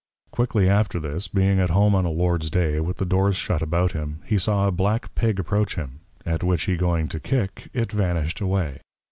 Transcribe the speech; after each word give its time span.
Quickly 0.31 0.67
after 0.67 0.99
this, 0.99 1.27
being 1.27 1.59
at 1.59 1.69
home 1.69 1.93
on 1.93 2.05
a 2.05 2.09
Lords 2.09 2.49
day, 2.49 2.79
with 2.79 2.97
the 2.97 3.05
doors 3.05 3.35
shut 3.35 3.61
about 3.61 3.91
him, 3.91 4.19
he 4.25 4.35
saw 4.35 4.67
a 4.67 4.71
black 4.71 5.13
Pig 5.13 5.37
approach 5.37 5.75
him; 5.75 5.99
at 6.25 6.41
which, 6.41 6.63
he 6.63 6.75
going 6.75 7.07
to 7.09 7.19
kick, 7.19 7.69
it 7.71 7.91
vanished 7.91 8.41
away. 8.41 8.79